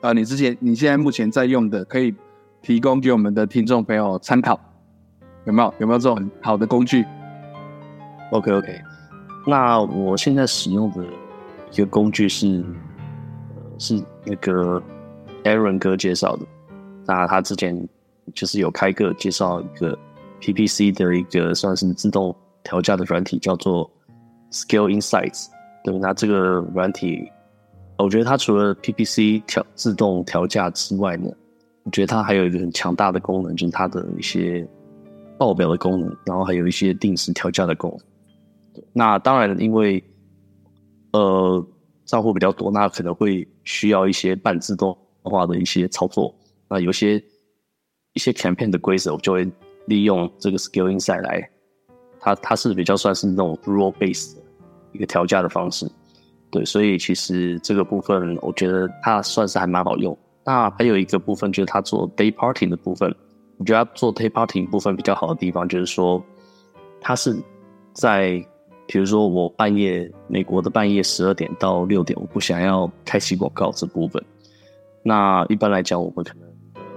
[0.00, 0.12] 啊？
[0.12, 2.12] 你之前你现在目前在用的，可以
[2.62, 4.58] 提供给我们的听众朋友参考，
[5.44, 5.72] 有没有？
[5.78, 7.04] 有没有这种好的工具
[8.30, 8.80] ？OK OK，
[9.46, 11.04] 那我现在使用的。
[11.72, 12.64] 一个工具是，
[13.56, 14.80] 呃，是那个
[15.42, 16.46] Aaron 哥介绍的。
[17.04, 17.76] 那他之前
[18.32, 19.98] 就是有开个介绍一个
[20.40, 22.32] PPC 的一个算是自动
[22.62, 23.90] 调价的软体，叫做
[24.52, 25.48] Scale Insights。
[25.82, 27.28] 对，那这个软体，
[27.98, 31.28] 我觉得它除了 PPC 调自动调价之外呢，
[31.82, 34.64] 我觉得它还有一个很强大的功能，就是它的一些
[35.36, 38.13] 报表的功能，然后还有一些定时调价的功能。
[38.92, 40.02] 那当然，因为
[41.12, 41.64] 呃，
[42.04, 46.34] 账户比较多，那可能会需要一些半自动化的一些操作。
[46.68, 47.22] 那有些
[48.14, 49.48] 一些 campaign 的规则，我就会
[49.86, 51.48] 利用这个 Skill Insight 来，
[52.18, 54.42] 它它是比较算是那种 rule base 的
[54.92, 55.88] 一个调价的方式。
[56.50, 60.16] 对，所以其实这个部分我觉得它算是还蛮好用。
[60.44, 63.14] 那还有一个部分就是它做 day parting 的部分，
[63.58, 66.20] 我觉得它做 day parting 部分比较好的地方就是说，
[67.00, 67.40] 它是
[67.92, 68.44] 在。
[68.86, 74.22] 比如说，我半夜美国的半夜十二点到六点，我不想要开启广告这部分。
[75.02, 76.48] 那一般来讲，我们可能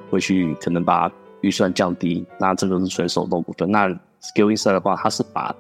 [0.10, 1.10] 会去可能把
[1.42, 2.26] 预算降低。
[2.40, 3.72] 那这个是纯手动部分。
[3.72, 3.88] 那
[4.22, 5.56] Skill Insight 的话，它是把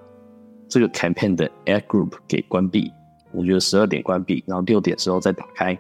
[0.67, 2.91] 这个 campaign 的 Ad Group 给关闭。
[3.31, 5.77] 我觉得十二点关闭，然后六点之后再打开。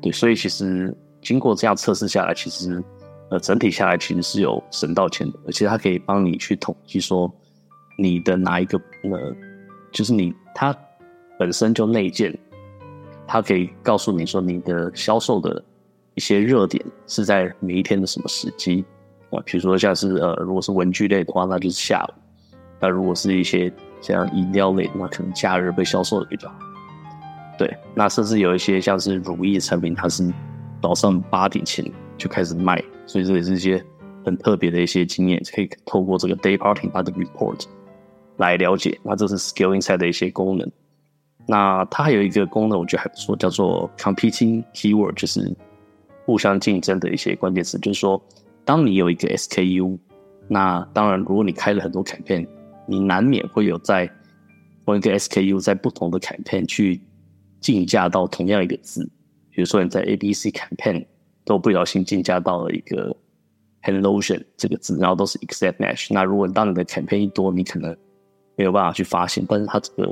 [0.00, 2.82] 对，所以其实经过这样测试下来，其实
[3.30, 7.30] 呃整体下来其实是有省到钱的，而且它可以帮你去统计说
[7.98, 9.51] 你的哪一个呃。
[9.92, 10.76] 就是你，它
[11.38, 12.36] 本身就内建，
[13.26, 15.62] 它可以告诉你说你的销售的
[16.14, 18.84] 一些热点是在每一天的什么时机
[19.30, 19.40] 啊？
[19.44, 22.14] 比如说像是呃，如果是文具类的话，那就是下午；
[22.80, 26.58] 那如果是一些像饮料类，那可能假日被销售的比较好。
[27.58, 30.32] 对，那甚至有一些像是乳液产品，它是
[30.80, 31.84] 早上八点前
[32.16, 33.84] 就开始卖，所以这也是一些
[34.24, 37.66] 很特别的一些经验，可以透过这个 day parting 它的 report。
[38.36, 40.70] 来了解，那这是 Skill Inside 的一些功能。
[41.46, 45.54] 那它还有一个功能，我觉得还不错，叫做 Competing Keyword，就是
[46.24, 47.78] 互相竞争的一些关键词。
[47.80, 48.22] 就是说，
[48.64, 49.98] 当你有一个 SKU，
[50.48, 52.46] 那当然，如果你开了很多 campaign，
[52.86, 54.08] 你难免会有在
[54.84, 57.00] 同一个 SKU 在不同的 campaign 去
[57.60, 59.04] 竞价到同样一个字。
[59.50, 61.04] 比如说你在 ABC campaign
[61.44, 63.14] 都不小心竞价到了一个
[63.82, 66.14] Hand Lotion 这个字，然后都是 Exact Match。
[66.14, 67.96] 那如果当你的 campaign 一多，你可能
[68.62, 70.08] 没有办法去发现，但是它这个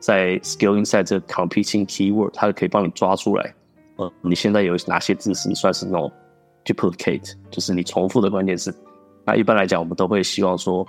[0.00, 3.54] 在 skill inside 这个 Competing Keyword，它可以帮你抓出来。
[3.96, 6.12] 呃，你现在有哪些字词算是那种
[6.66, 8.70] Duplicate，就是你重复的关键字。
[9.24, 10.86] 那一般来讲，我们都会希望说，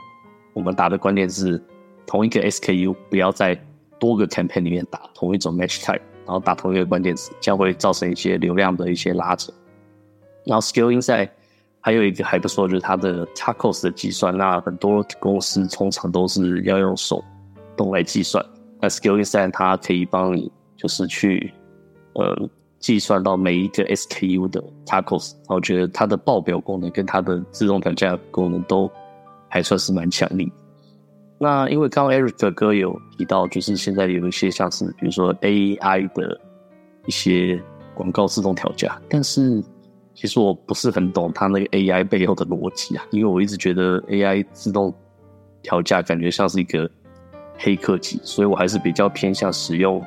[0.52, 1.64] 我们打的关键字
[2.06, 3.58] 同一个 SKU 不要在
[3.98, 9.54] 多个 Campaign 里面打同一种 Match Type，然后打同一个关键词，将会造成一些流量的一些拉扯。
[10.46, 11.30] 然后 skill inside。
[11.84, 14.38] 还有一个还不错，就是它的 Tacos 的计算。
[14.38, 17.24] 那很多公司通常都是要用手
[17.76, 18.46] 动来计算。
[18.80, 21.52] 那 Skill Insight 它可以帮你，就是去
[22.14, 25.34] 呃计算到每一个 SKU 的 Tacos。
[25.48, 28.88] 我觉得它的报表功能跟它的自动调价功能都
[29.50, 30.52] 还算是蛮强力。
[31.40, 36.40] 那因为刚刚 Eric 哥有提到，就是现在有一些像是比如说 AI 的
[37.08, 37.60] 一些
[37.96, 39.64] 广告自动调价，但是。
[40.14, 44.94] 其实我不是很懂它那个 AI 背后的逻辑啊，因为我一直觉得 AI 自动
[45.62, 46.90] 调价感觉像是一个
[47.58, 50.02] 黑科技，所以我还是比较偏向使用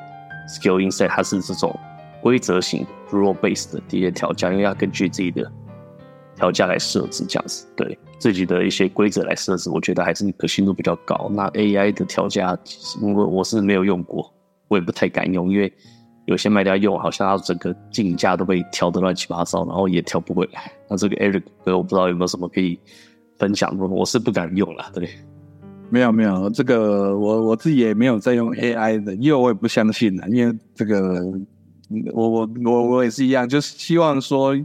[0.49, 1.75] Skill Insight，它是这种
[2.23, 5.51] 规则型 rule based 的这些调价，因为要根据自己的
[6.37, 11.31] 调价来设置这样子，对自己的一些规则来设置，我觉得还是可信度比较高。
[11.33, 14.33] 那 AI 的调价，其实因为我是没有用过，
[14.69, 15.73] 我也不太敢用，因为
[16.27, 20.71] 有些卖家用，好像他整个竞价都被调得乱七八糟，然后也调不回来。
[20.89, 22.79] 那这个 Eric 哥，我不知道有没有什么可以
[23.39, 24.85] 分享的，我是不敢用了。
[24.93, 25.09] 对，
[25.91, 31.23] 没有没有，这个我我自己也没有在用 AI 的，因为我也不相信啊，因为这个
[32.13, 34.57] 我我我我也是一样，就是希望说。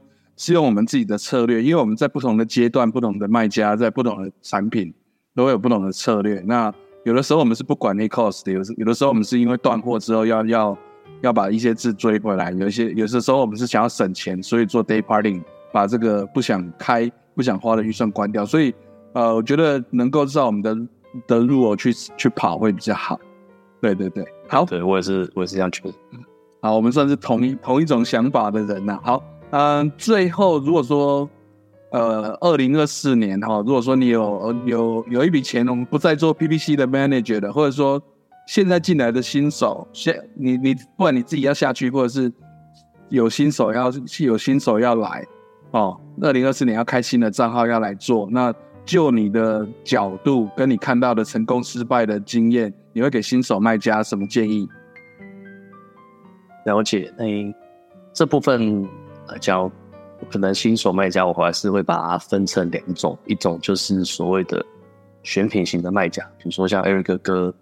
[0.41, 4.93] 是用我们自己的策略，因为我们在不同的阶段、不同的卖家，在不同的产品
[5.35, 6.41] 都会有不同的策略。
[6.47, 10.77] 那有的时候我们是不管那 cost 的，有有的时候我们是因为断货之后要要
[11.21, 12.51] 要把一些字追回来。
[12.51, 18.45] 有一些有些时候我们是想要省钱，所以做 day parting，把这个不想开、不想花的预算关掉。
[18.45, 18.73] 所以
[19.13, 20.77] 呃，我觉得能够照我们的
[21.27, 23.19] 的路去去跑会比较好。
[23.81, 25.93] 对对对，好，对我也是我也是这样觉得。
[26.61, 28.99] 好，我们算是同一同一种想法的人呐。
[29.03, 29.23] 好。
[29.51, 31.27] 嗯，最后如果说，
[31.91, 37.99] 呃，二零二四年哈，如果说你有有有一笔钱，我们不再做 PPC 的 manager 的，或者说
[38.49, 42.33] 现在进来的新手，现你你不管你自己要下去，或者是
[43.09, 45.23] 有新手要有新手要来
[45.69, 48.51] 哦，二零二四年要开新的账号要来做，那
[48.83, 54.67] 就你的角度跟你看到的成功失败的经验，你会给新手卖家什么建议？
[56.65, 57.25] 了解，那
[58.11, 58.83] 这部分
[59.27, 59.37] 呃。
[59.37, 59.71] 叫
[60.31, 64.65] 可能新手卖家，我还是会把它分成两种，一种就是所谓的
[65.21, 67.53] 选品型的卖家，比如说像 Eric 哥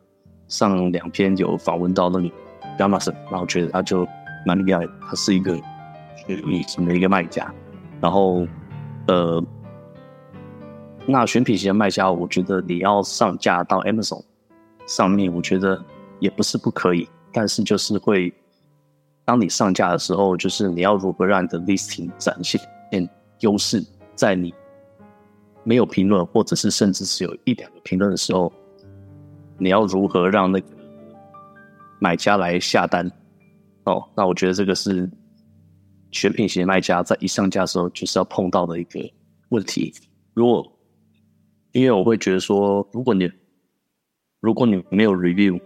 [0.48, 2.30] 上两篇有访问到那个
[2.78, 4.08] Amazon，然后觉得他就
[4.46, 5.56] 蛮厉害，他是一个
[6.26, 7.54] 选品型的一个卖家。
[8.02, 8.46] 然后
[9.08, 9.44] 呃，
[11.06, 14.24] 那选品型的卖家，我觉得你要上架到 Amazon
[14.86, 15.84] 上面，我觉得
[16.20, 18.34] 也不是不可以，但是就是会。
[19.26, 22.62] 当你上架的时候，就是你要如何让你的 listing 展现
[23.42, 23.84] 优势，
[24.16, 24.54] 在你
[25.66, 28.50] 没有评论，或者是甚至是有一两个评论的时候，
[29.58, 30.68] 你要如何让那个
[32.00, 33.10] 买家来下单？
[33.86, 35.10] 哦，那我觉得这个是
[36.12, 39.00] 选品型卖家在一上架的时候就是要碰到的一个
[39.50, 39.94] 问题。
[40.34, 40.66] 如果
[41.72, 43.32] 因为我会觉得说，如果你
[44.40, 45.60] 如果你没有 review。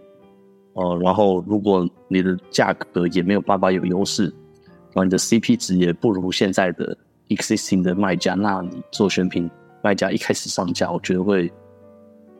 [0.74, 6.96] 哦，然后如果你的价格也没有办法有优势，然后你的 CP 值也不如现在的
[7.28, 9.50] existing 的卖家，那你做选品
[9.82, 11.52] 卖家一开始上架，我觉得会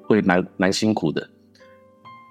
[0.04, 1.28] 会蛮蛮辛苦的。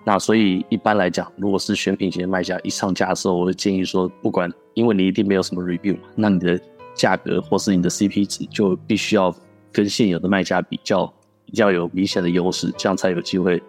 [0.04, 6.60] 那所以一般来讲，如果是选品型的卖家一上架的时候，我会建议说，不管因为你一定没有什么 review 嘛，那你的
[6.96, 9.34] 价格或是你的 CP 值就必须要
[9.72, 11.06] 跟现有的卖家比较，
[11.46, 13.62] 比较有明显的优势，这样才有机会。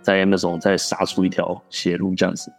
[0.00, 2.52] 在 Amazon 再杀出一条血路这样子，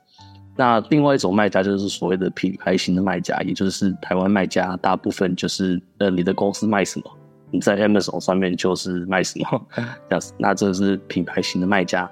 [0.56, 7.06] 那另外一种卖家就是所谓的品牌型的卖家，也就是台湾卖家，大部分就是呃你的公司卖什么，
[7.52, 9.62] 你在 Amazon 上面就是卖什么
[10.10, 10.34] 这样子。
[10.40, 12.10] 那这是品牌型的卖家。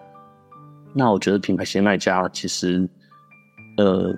[0.93, 2.87] 那我觉得品牌型卖家其实
[3.77, 4.13] 呃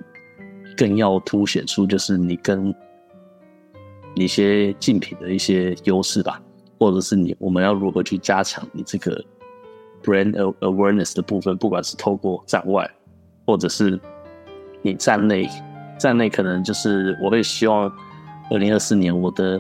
[0.77, 2.73] 更要凸显出就是你跟
[4.15, 6.41] 一些竞品的一些优势吧，
[6.79, 9.23] 或者是你我们要如何去加强你这个。
[10.03, 12.87] brand awareness 的部分，不管是透过站外，
[13.43, 13.99] 或者是
[14.83, 15.49] 你站内，
[15.97, 17.91] 站内可能就是我会希望
[18.51, 19.59] 二零二四年我的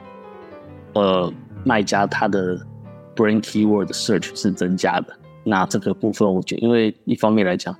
[0.93, 2.55] 呃卖家他的
[3.15, 5.17] brand keyword search 是增加的。
[5.45, 7.73] 那这个部分，我觉得因为一方面来讲，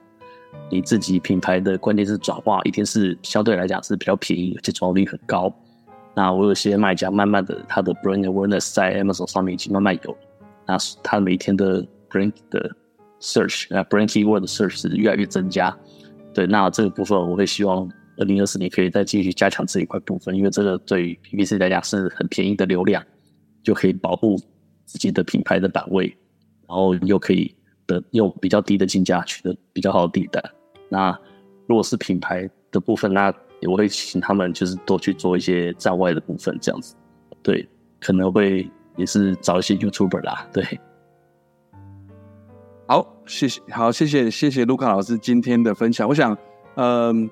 [0.70, 5.54] 你自己品牌的关键是转化一定是相对来讲是比较便宜，而且转化率很高。
[6.16, 10.18] 那我有些卖家慢慢的他的 brand awareness 在 Amazon 上面已经慢慢有，
[10.66, 11.86] 那他每天的。
[12.08, 12.72] brand 的
[13.20, 15.76] search 啊，brand keyword 的 search 是越来越增加。
[16.34, 17.86] 对，那这个部分我会希望
[18.18, 23.04] 二零二四年可以再继续加强这一块部分，因为这个对于 PPC 来讲是很便宜的流量，
[23.64, 24.38] 就可以保护
[24.86, 26.16] 自己的品牌的版位，
[26.68, 27.54] 然后又可以
[27.88, 30.44] 的用比较低的进价取得比较好的订单。
[30.90, 31.18] 那
[31.68, 33.34] 如果是品牌的部分，那
[33.68, 36.96] 我会请他们就是多去做一些站外的部分，这样子。
[37.42, 37.68] 对，
[38.00, 40.64] 可能会也是找一些 YouTuber 啦， 对。
[42.88, 46.08] 好，谢谢，好，谢谢，谢谢卢卡老师今天的分享。
[46.08, 46.38] 我想，
[46.76, 47.28] 嗯，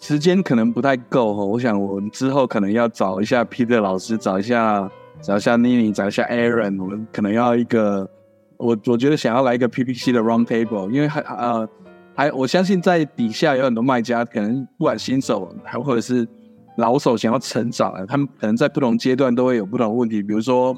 [0.00, 1.44] 时间可能不太够哈。
[1.44, 4.90] 我想，我们之后可能要找一下 Peter 老师，找一下，
[5.22, 6.82] 找一下 Nini，找一下 Aaron。
[6.82, 8.10] 我们可能要一个，
[8.58, 11.68] 我我觉得想要来一个 PPC 的 Round Table，因为还呃
[12.14, 16.26] 还我相信在底下有很多卖家，可能不管新手还或者是
[16.76, 20.76] 老手想要成长，他们可能在不同阶段都会有不同问题，比如说。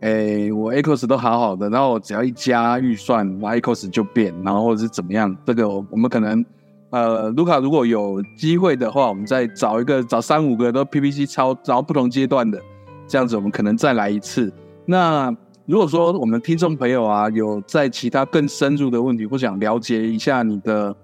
[0.00, 5.34] 哎，我 A cos 都好好的，然后我只要一加预算，那 A cos 就变，然后或者是怎么样？
[5.46, 6.44] 这个我们可能，
[6.90, 12.60] 呃，卢卡如果有机会的话，我们再找一个，找三五个都 PPC 超，然后不同阶段的，
[13.08, 14.52] 这样子我们可能再来一次。
[14.84, 15.34] 那
[15.66, 20.94] 如果说我们听众朋友啊，有在其他更深入的问题，或想了解一下你的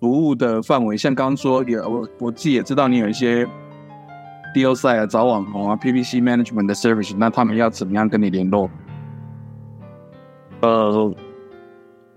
[0.00, 3.46] 服务的范围，像刚刚说，有我我自己也知道你有一些
[4.52, 8.68] deal 赛啊、找网红啊、PPC management 的 service，那他们要怎么样跟你联络？
[10.62, 11.14] 呃，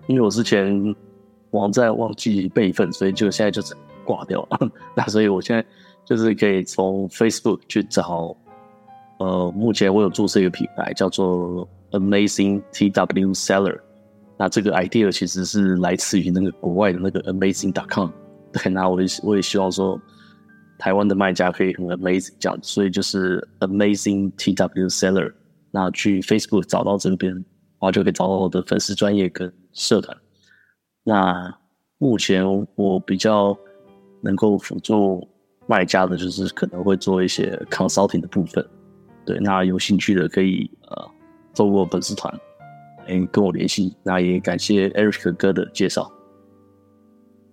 [0.07, 0.95] 因为我之前
[1.51, 3.61] 网站忘记备份，所以就现在就
[4.03, 4.71] 挂掉了。
[4.97, 5.63] 那所以我现在
[6.03, 8.35] 就是可以从 Facebook 去找。
[9.19, 13.79] 呃，目前我有注册一个品牌，叫做 Amazing TW Seller。
[14.37, 18.09] 那这个 idea 其实是来自于那个国外的那个 Amazing.com。
[18.51, 19.99] 对，那我也我也希望说，
[20.77, 25.31] 台湾的卖家可以很 amazing 这样，所以就是 Amazing TW Seller。
[25.69, 27.43] 那去 Facebook 找到这边，然
[27.79, 30.17] 后就可以找到我的粉丝专业跟社团。
[31.03, 31.55] 那
[31.97, 33.57] 目前我比较
[34.21, 35.25] 能够辅助
[35.67, 38.65] 卖家的，就是可能会做一些 consulting 的部分。
[39.23, 41.09] 对，那有兴趣的可以呃，
[41.55, 42.33] 透过粉丝团
[43.07, 43.95] 嗯跟我联系。
[44.03, 46.11] 那也感谢 Eric 哥的介绍。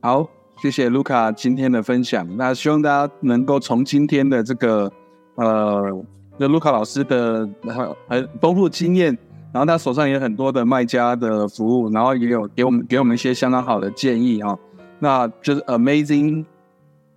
[0.00, 0.28] 好，
[0.62, 2.26] 谢谢卢卡今天的分享。
[2.36, 4.92] 那希望大家能够从今天的这个
[5.34, 6.04] 呃，
[6.36, 9.16] 那卢卡老师的很很丰富经验，
[9.52, 14.56] 然后他手上也有很多的卖家的服务，然后也有给我们给我们一些相当好的建议啊。
[14.98, 16.44] 那就是 Amazing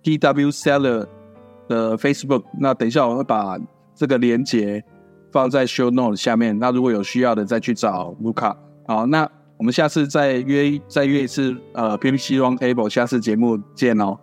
[0.02, 1.06] TW Seller
[1.68, 2.44] 的 Facebook。
[2.58, 3.58] 那等一下我会把。
[3.94, 4.82] 这个连接
[5.32, 8.56] 放在 show note 下面，那如果有需要的再去找卢卡。
[8.86, 14.18] 好，那我们下次再约再约一次，呃 PPC Round Table，下次节目见哦。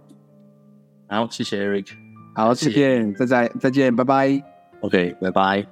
[1.07, 1.87] 好，谢谢 Eric。
[2.35, 4.43] 好，谢谢，再再再见，拜拜。
[4.81, 5.65] OK，拜拜。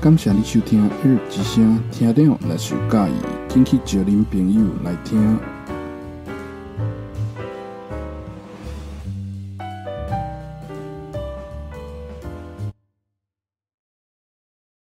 [0.00, 3.14] 感谢你收听 Eric 之声，听了若是有介意，
[3.48, 5.57] 请去招恁朋友来听。